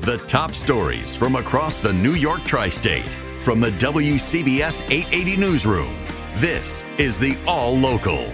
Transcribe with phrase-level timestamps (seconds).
[0.00, 3.10] The top stories from across the New York tri state
[3.42, 5.92] from the WCBS 880 Newsroom.
[6.36, 8.32] This is the All Local.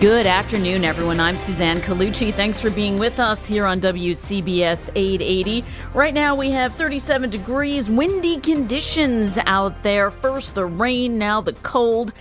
[0.00, 1.20] Good afternoon, everyone.
[1.20, 2.34] I'm Suzanne Colucci.
[2.34, 5.64] Thanks for being with us here on WCBS 880.
[5.94, 10.10] Right now, we have 37 degrees, windy conditions out there.
[10.10, 12.12] First the rain, now the cold.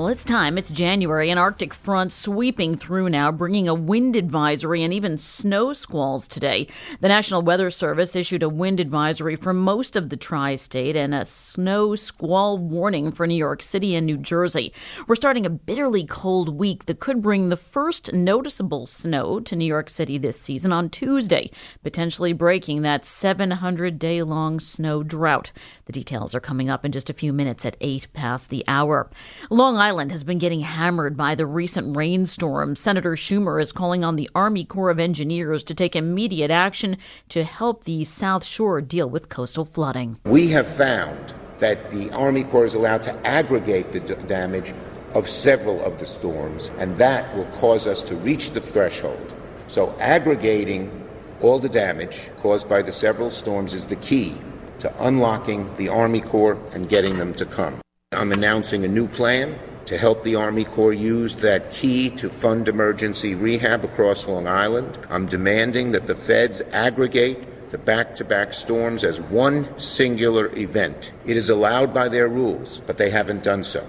[0.00, 0.56] Well, it's time.
[0.56, 1.28] It's January.
[1.28, 6.68] An Arctic front sweeping through now, bringing a wind advisory and even snow squalls today.
[7.00, 11.14] The National Weather Service issued a wind advisory for most of the tri state and
[11.14, 14.72] a snow squall warning for New York City and New Jersey.
[15.06, 19.66] We're starting a bitterly cold week that could bring the first noticeable snow to New
[19.66, 21.50] York City this season on Tuesday,
[21.82, 25.52] potentially breaking that 700 day long snow drought.
[25.84, 29.10] The details are coming up in just a few minutes at 8 past the hour.
[29.50, 32.76] Long Island Island has been getting hammered by the recent rainstorm.
[32.76, 36.96] Senator Schumer is calling on the Army Corps of Engineers to take immediate action
[37.30, 40.16] to help the South Shore deal with coastal flooding.
[40.26, 44.72] We have found that the Army Corps is allowed to aggregate the d- damage
[45.14, 49.34] of several of the storms, and that will cause us to reach the threshold.
[49.66, 51.04] So, aggregating
[51.40, 54.36] all the damage caused by the several storms is the key
[54.78, 57.80] to unlocking the Army Corps and getting them to come.
[58.12, 59.58] I'm announcing a new plan
[59.90, 64.96] to help the Army Corps use that key to fund emergency rehab across Long Island.
[65.10, 71.12] I'm demanding that the feds aggregate the back to back storms as one singular event.
[71.26, 73.84] It is allowed by their rules, but they haven't done so.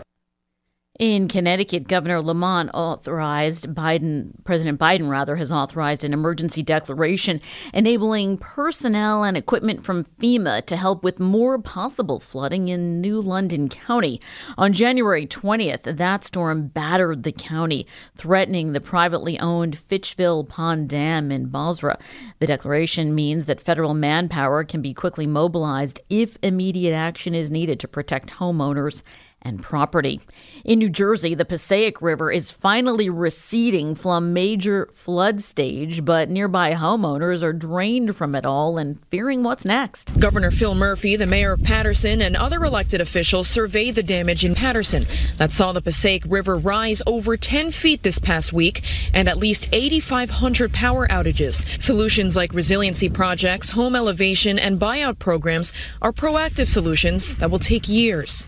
[1.02, 7.42] In Connecticut, Governor Lamont authorized Biden, President Biden rather, has authorized an emergency declaration
[7.74, 13.68] enabling personnel and equipment from FEMA to help with more possible flooding in New London
[13.68, 14.22] County.
[14.60, 21.32] On January 20th, that storm battered the county, threatening the privately owned Fitchville Pond Dam
[21.32, 21.98] in Bozrah.
[22.38, 27.80] The declaration means that federal manpower can be quickly mobilized if immediate action is needed
[27.80, 29.02] to protect homeowners
[29.42, 30.20] and property.
[30.64, 36.74] In New Jersey, the Passaic River is finally receding from major flood stage, but nearby
[36.74, 40.18] homeowners are drained from it all and fearing what's next.
[40.20, 44.54] Governor Phil Murphy, the mayor of Paterson, and other elected officials surveyed the damage in
[44.54, 45.08] Paterson
[45.38, 49.68] that saw the Passaic River rise over 10 feet this past week and at least
[49.72, 51.66] 8,500 power outages.
[51.82, 57.90] Solutions like resiliency projects, home elevation, and buyout programs are proactive solutions that will take
[57.90, 58.48] years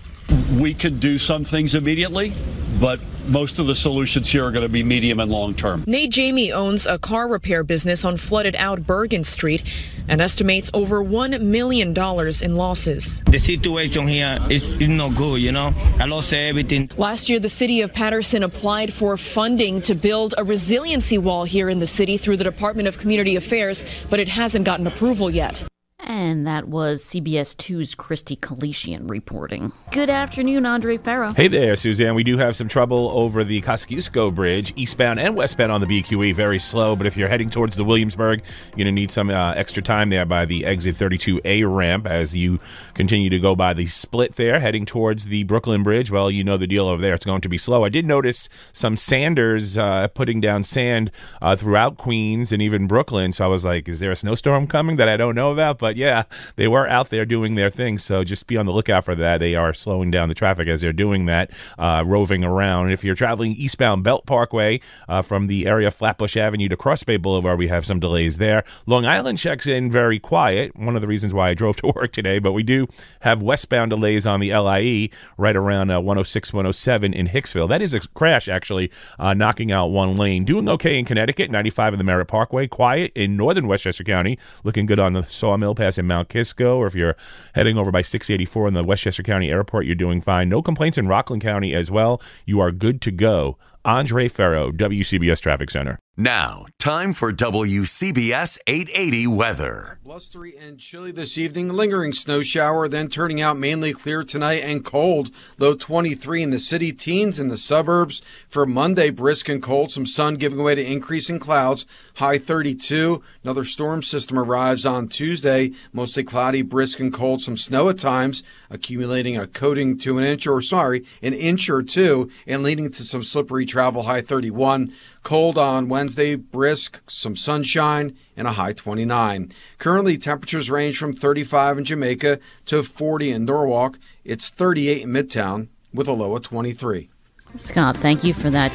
[0.60, 2.34] we can do some things immediately,
[2.80, 5.84] but most of the solutions here are going to be medium and long term.
[5.88, 9.64] Nate Jamie owns a car repair business on flooded out Bergen Street
[10.08, 13.24] and estimates over $1 million in losses.
[13.30, 15.74] The situation here is, is not good, you know.
[16.00, 16.90] I lost everything.
[16.98, 21.70] Last year, the city of Paterson applied for funding to build a resiliency wall here
[21.70, 25.64] in the city through the Department of Community Affairs, but it hasn't gotten approval yet.
[26.06, 29.72] And that was CBS 2's Kristie Keleshian reporting.
[29.92, 31.32] Good afternoon, Andre Farrow.
[31.34, 32.14] Hey there, Suzanne.
[32.14, 36.36] We do have some trouble over the Kosciuszko Bridge, eastbound and westbound on the BQE.
[36.36, 39.54] Very slow, but if you're heading towards the Williamsburg, you're going to need some uh,
[39.54, 42.60] extra time there by the exit 32A ramp as you
[42.96, 46.12] continue to go by the split there, heading towards the Brooklyn Bridge.
[46.12, 47.14] Well, you know the deal over there.
[47.14, 47.86] It's going to be slow.
[47.86, 51.12] I did notice some sanders uh, putting down sand
[51.42, 54.98] uh, throughout Queens and even Brooklyn, so I was like, is there a snowstorm coming
[54.98, 55.80] that I don't know about?
[55.80, 56.24] But yeah, yeah,
[56.58, 57.98] they were out there doing their thing.
[57.98, 59.40] So just be on the lookout for that.
[59.40, 61.50] They are slowing down the traffic as they're doing that,
[61.80, 62.92] uh, roving around.
[62.92, 67.04] If you're traveling eastbound Belt Parkway uh, from the area of Flatbush Avenue to Cross
[67.04, 68.64] Bay Boulevard, we have some delays there.
[68.86, 70.76] Long Island checks in very quiet.
[70.76, 72.88] One of the reasons why I drove to work today, but we do
[73.22, 77.70] have westbound delays on the LIE right around uh, 106, 107 in Hicksville.
[77.70, 80.46] That is a crash, actually, uh, knocking out one lane.
[80.46, 82.68] Doing okay in Connecticut, 95 in the Merritt Parkway.
[82.68, 84.38] Quiet in northern Westchester County.
[84.64, 86.78] Looking good on the Sawmill Pass in Mount Kisco.
[86.78, 87.18] Or if you're
[87.56, 90.48] heading over by 684 in the Westchester County Airport, you're doing fine.
[90.48, 92.22] No complaints in Rockland County as well.
[92.46, 93.58] You are good to go.
[93.86, 96.00] Andre Ferro, WCBS Traffic Center.
[96.16, 99.98] Now, time for WCBS 880 weather.
[100.04, 104.86] Blustery and chilly this evening, lingering snow shower, then turning out mainly clear tonight and
[104.86, 105.32] cold.
[105.58, 108.22] Low 23 in the city, teens in the suburbs.
[108.48, 111.88] For Monday, brisk and cold, some sun giving way to increasing clouds.
[112.18, 113.24] High 32.
[113.44, 118.44] Another storm system arrives on Tuesday, mostly cloudy, brisk and cold, some snow at times,
[118.70, 123.04] accumulating a coating to an inch or sorry, an inch or two, and leading to
[123.04, 124.04] some slippery travel.
[124.04, 124.94] High 31.
[125.24, 129.52] Cold on Wednesday, brisk, some sunshine, and a high 29.
[129.80, 133.98] Currently, temperatures range from 35 in Jamaica to 40 in Norwalk.
[134.24, 137.10] It's 38 in Midtown with a low of 23.
[137.58, 138.72] Scott, thank you for that.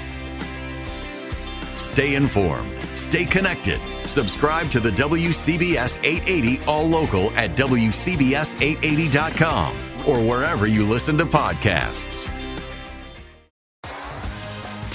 [1.76, 3.80] Stay informed, stay connected.
[4.04, 12.32] Subscribe to the WCBS 880 All Local at WCBS880.com or wherever you listen to podcasts.